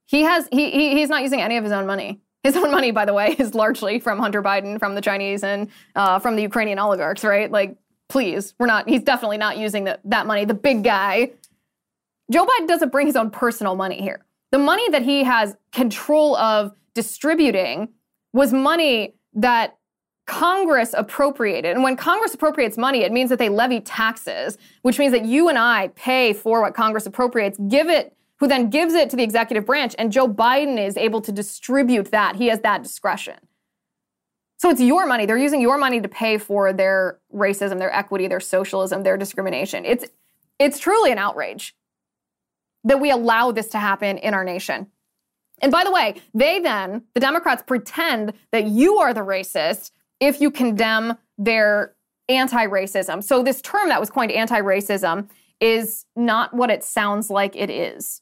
[0.05, 2.21] He has he, he he's not using any of his own money.
[2.43, 5.69] His own money, by the way, is largely from Hunter Biden, from the Chinese, and
[5.95, 7.51] uh, from the Ukrainian oligarchs, right?
[7.51, 7.77] Like
[8.09, 10.45] please, we're not, he's definitely not using the, that money.
[10.45, 11.31] The big guy.
[12.31, 14.25] Joe Biden doesn't bring his own personal money here.
[14.51, 17.89] The money that he has control of distributing
[18.33, 19.77] was money that
[20.25, 21.73] Congress appropriated.
[21.73, 25.47] And when Congress appropriates money, it means that they levy taxes, which means that you
[25.47, 29.23] and I pay for what Congress appropriates, give it, who then gives it to the
[29.23, 32.35] executive branch, and Joe Biden is able to distribute that.
[32.35, 33.37] He has that discretion.
[34.57, 35.25] So it's your money.
[35.25, 39.85] They're using your money to pay for their racism, their equity, their socialism, their discrimination.
[39.85, 40.05] It's
[40.59, 41.75] it's truly an outrage
[42.83, 44.87] that we allow this to happen in our nation.
[45.61, 50.41] And by the way, they then, the Democrats pretend that you are the racist if
[50.41, 51.93] you condemn their
[52.29, 53.23] anti-racism.
[53.23, 58.21] So this term that was coined anti-racism is not what it sounds like it is.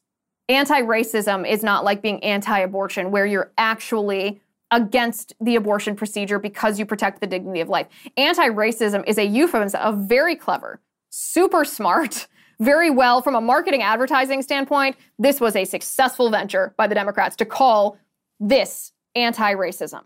[0.49, 6.85] Anti-racism is not like being anti-abortion where you're actually against the abortion procedure because you
[6.85, 7.87] protect the dignity of life.
[8.17, 12.27] Anti racism is a euphemism of very clever, super smart,
[12.59, 14.95] very well from a marketing advertising standpoint.
[15.19, 17.97] This was a successful venture by the Democrats to call
[18.39, 20.03] this anti racism.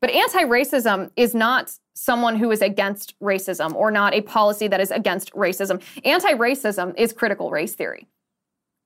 [0.00, 4.80] But anti racism is not someone who is against racism or not a policy that
[4.80, 5.80] is against racism.
[6.04, 8.08] Anti racism is critical race theory.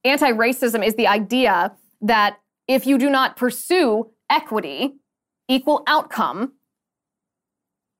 [0.04, 4.94] Anti racism is the idea that if you do not pursue equity,
[5.48, 6.52] equal outcome,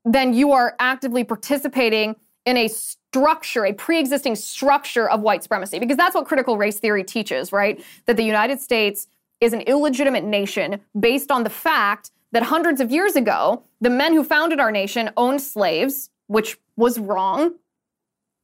[0.04, 5.78] then you are actively participating in a structure, a pre existing structure of white supremacy.
[5.78, 7.82] Because that's what critical race theory teaches, right?
[8.06, 9.08] That the United States
[9.40, 14.12] is an illegitimate nation based on the fact that hundreds of years ago, the men
[14.12, 17.54] who founded our nation owned slaves, which was wrong.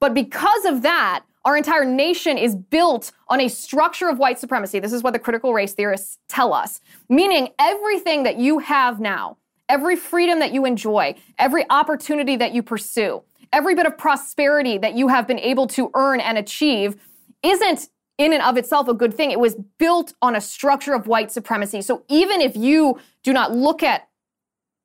[0.01, 4.79] But because of that, our entire nation is built on a structure of white supremacy.
[4.79, 6.81] This is what the critical race theorists tell us.
[7.09, 9.39] Meaning everything that you have now,
[9.69, 13.23] every freedom that you enjoy, every opportunity that you pursue,
[13.53, 16.97] every bit of prosperity that you have been able to earn and achieve
[17.43, 17.89] isn't
[18.19, 19.31] in and of itself a good thing.
[19.31, 21.83] It was built on a structure of white supremacy.
[21.83, 24.09] So even if you do not look at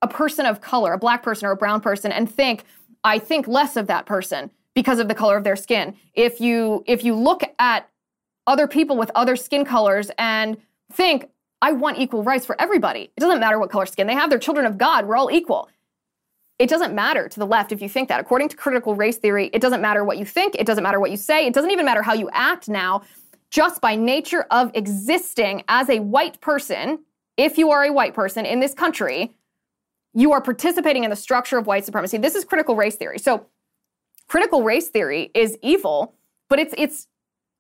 [0.02, 2.64] a person of color, a black person or a brown person, and think,
[3.04, 5.96] I think less of that person because of the color of their skin.
[6.14, 7.90] If you if you look at
[8.46, 10.56] other people with other skin colors and
[10.94, 11.30] think,
[11.64, 13.12] I want equal rights for everybody.
[13.18, 14.30] It doesn't matter what color skin they have.
[14.30, 15.08] They're children of God.
[15.08, 15.68] We're all equal.
[16.60, 18.20] It doesn't matter to the left if you think that.
[18.20, 20.54] According to critical race theory, it doesn't matter what you think.
[20.60, 21.48] It doesn't matter what you say.
[21.48, 23.02] It doesn't even matter how you act now.
[23.50, 27.00] Just by nature of existing as a white person,
[27.36, 29.36] if you are a white person in this country,
[30.14, 32.20] you are participating in the structure of white supremacy.
[32.20, 33.18] This is critical race theory.
[33.18, 33.48] So,
[34.28, 36.16] critical race theory is evil,
[36.50, 37.08] but it's it's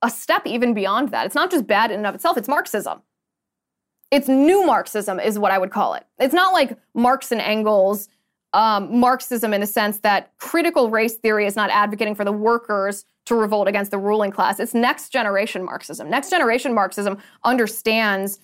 [0.01, 1.25] a step even beyond that.
[1.25, 3.01] It's not just bad in and of itself, it's Marxism.
[4.11, 6.05] It's new Marxism, is what I would call it.
[6.19, 8.07] It's not like Marx and Engels
[8.53, 13.05] um, Marxism in the sense that critical race theory is not advocating for the workers
[13.25, 14.59] to revolt against the ruling class.
[14.59, 16.09] It's next generation Marxism.
[16.09, 18.39] Next generation Marxism understands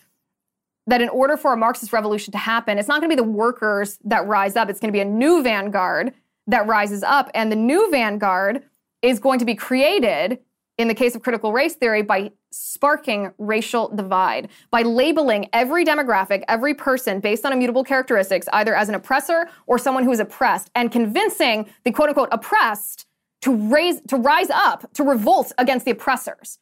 [0.88, 3.28] that in order for a Marxist revolution to happen, it's not going to be the
[3.28, 4.70] workers that rise up.
[4.70, 6.14] It's going to be a new vanguard
[6.48, 7.30] that rises up.
[7.34, 8.64] And the new vanguard
[9.02, 10.40] is going to be created,
[10.78, 16.44] in the case of critical race theory, by sparking racial divide, by labeling every demographic,
[16.48, 20.70] every person based on immutable characteristics, either as an oppressor or someone who is oppressed,
[20.76, 23.06] and convincing the quote unquote oppressed
[23.42, 26.60] to raise to rise up, to revolt against the oppressors.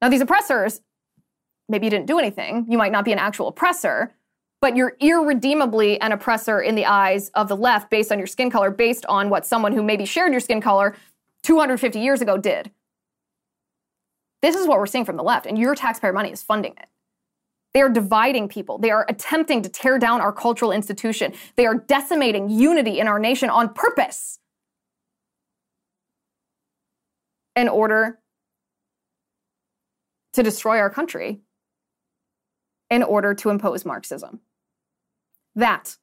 [0.00, 0.80] Now, these oppressors
[1.70, 2.66] maybe you didn't do anything.
[2.68, 4.12] You might not be an actual oppressor,
[4.60, 8.50] but you're irredeemably an oppressor in the eyes of the left based on your skin
[8.50, 10.94] color, based on what someone who maybe shared your skin color
[11.42, 12.70] 250 years ago did.
[14.42, 16.88] This is what we're seeing from the left, and your taxpayer money is funding it.
[17.72, 18.78] They are dividing people.
[18.78, 21.32] They are attempting to tear down our cultural institution.
[21.56, 24.38] They are decimating unity in our nation on purpose
[27.54, 28.18] in order
[30.32, 31.40] to destroy our country
[32.90, 34.40] in order to impose Marxism.
[35.54, 35.96] That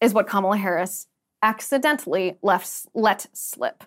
[0.00, 1.06] is what Kamala Harris
[1.42, 3.84] accidentally left, let slip.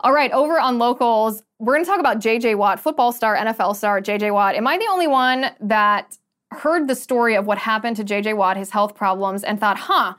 [0.00, 3.74] All right, over on locals, we're going to talk about JJ Watt, football star, NFL
[3.74, 4.54] star JJ Watt.
[4.54, 6.16] Am I the only one that
[6.52, 10.14] heard the story of what happened to JJ Watt, his health problems, and thought, huh,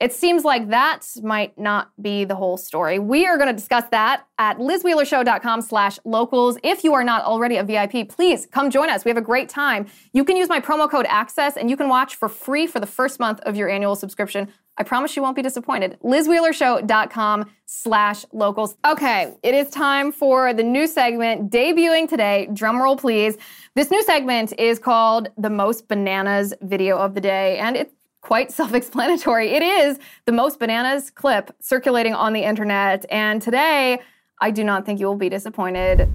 [0.00, 2.98] it seems like that might not be the whole story.
[3.00, 6.56] We are going to discuss that at lizwheelershow.com slash locals.
[6.62, 9.04] If you are not already a VIP, please come join us.
[9.04, 9.86] We have a great time.
[10.12, 12.86] You can use my promo code ACCESS and you can watch for free for the
[12.86, 14.48] first month of your annual subscription.
[14.76, 15.98] I promise you won't be disappointed.
[16.04, 18.76] lizwheelershow.com slash locals.
[18.86, 22.46] Okay, it is time for the new segment debuting today.
[22.52, 23.36] Drumroll, please.
[23.74, 27.92] This new segment is called The Most Bananas Video of the Day, and it's
[28.28, 29.48] quite self explanatory.
[29.52, 33.06] It is the most bananas clip circulating on the internet.
[33.10, 34.00] And today,
[34.40, 36.08] I do not think you will be disappointed.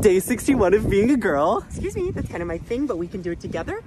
[0.00, 1.64] Day 61 of being a girl.
[1.68, 3.82] Excuse me, that's kind of my thing, but we can do it together.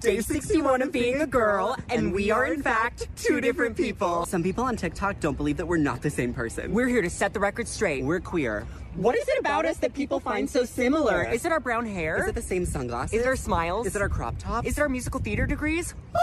[0.00, 4.24] Day 61 of being a girl, and we are in fact two different people.
[4.24, 6.72] Some people on TikTok don't believe that we're not the same person.
[6.72, 8.04] We're here to set the record straight.
[8.04, 8.64] We're queer.
[8.96, 11.24] What is it about us that people find so similar?
[11.24, 12.22] Is it our brown hair?
[12.22, 13.14] Is it the same sunglasses?
[13.14, 13.86] Is it our smiles?
[13.86, 14.66] Is it our crop top?
[14.66, 15.94] Is it our musical theater degrees?
[16.14, 16.18] Ah!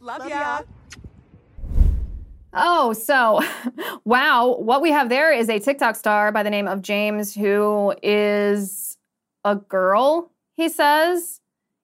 [0.00, 0.60] Love, Love ya.
[2.52, 3.42] Oh, so
[4.04, 4.56] wow.
[4.58, 8.96] What we have there is a TikTok star by the name of James who is
[9.44, 11.40] a girl, he says.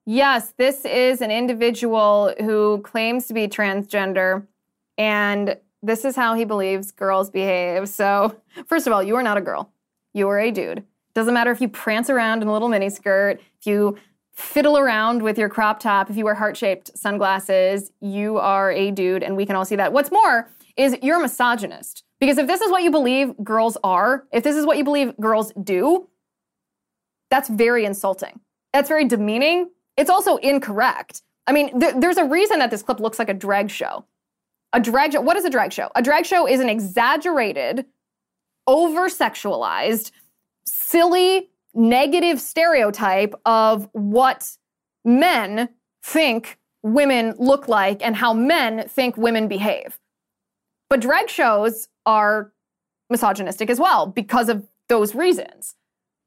[0.06, 4.46] Yes, this is an individual who claims to be transgender,
[4.98, 7.88] and this is how he believes girls behave.
[7.88, 9.70] So, first of all, you are not a girl.
[10.12, 10.84] You are a dude.
[11.14, 13.96] Doesn't matter if you prance around in a little miniskirt, if you
[14.32, 18.90] fiddle around with your crop top, if you wear heart shaped sunglasses, you are a
[18.90, 19.92] dude, and we can all see that.
[19.92, 22.02] What's more is you're a misogynist.
[22.18, 25.16] Because if this is what you believe girls are, if this is what you believe
[25.18, 26.08] girls do,
[27.30, 28.40] that's very insulting.
[28.72, 31.22] That's very demeaning it's also incorrect.
[31.46, 34.04] I mean, th- there's a reason that this clip looks like a drag show.
[34.74, 35.88] A drag show, what is a drag show?
[35.94, 37.86] A drag show is an exaggerated,
[38.66, 40.10] over sexualized,
[40.66, 44.56] silly, negative stereotype of what
[45.04, 45.68] men
[46.02, 49.98] think women look like and how men think women behave.
[50.90, 52.52] But drag shows are
[53.10, 55.76] misogynistic as well because of those reasons.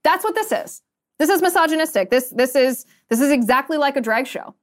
[0.03, 0.81] That's what this is.
[1.19, 2.11] This is misogynistic.
[2.11, 4.55] This this is this is exactly like a drag show.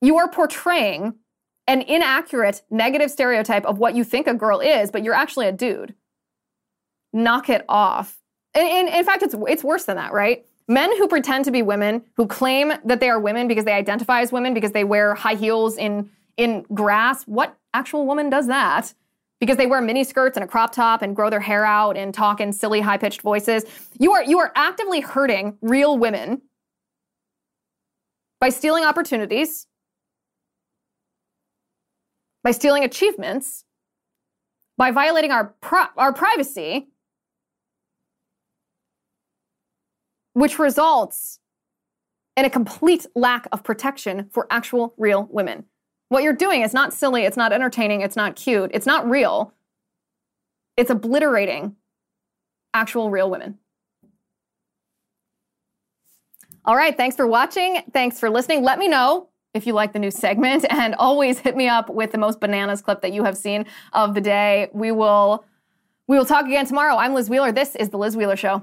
[0.00, 1.14] You are portraying
[1.66, 5.52] an inaccurate negative stereotype of what you think a girl is, but you're actually a
[5.52, 5.94] dude.
[7.12, 8.18] Knock it off.
[8.54, 10.44] And, and in fact, it's it's worse than that, right?
[10.66, 14.20] Men who pretend to be women, who claim that they are women because they identify
[14.20, 17.24] as women because they wear high heels in in grass.
[17.24, 18.92] What actual woman does that?
[19.40, 22.14] Because they wear mini skirts and a crop top and grow their hair out and
[22.14, 23.64] talk in silly high pitched voices.
[23.98, 26.42] You are you are actively hurting real women
[28.40, 29.66] by stealing opportunities,
[32.44, 33.64] by stealing achievements,
[34.76, 36.88] by violating our pri- our privacy,
[40.34, 41.40] which results
[42.36, 45.64] in a complete lack of protection for actual real women.
[46.10, 49.52] What you're doing is not silly, it's not entertaining, it's not cute, it's not real.
[50.76, 51.76] It's obliterating
[52.74, 53.58] actual real women.
[56.64, 57.82] All right, thanks for watching.
[57.92, 58.64] Thanks for listening.
[58.64, 62.12] Let me know if you like the new segment and always hit me up with
[62.12, 64.68] the most bananas clip that you have seen of the day.
[64.72, 65.44] We will
[66.06, 66.96] we will talk again tomorrow.
[66.96, 67.50] I'm Liz Wheeler.
[67.50, 68.62] This is the Liz Wheeler show.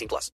[0.00, 0.32] 18 plus.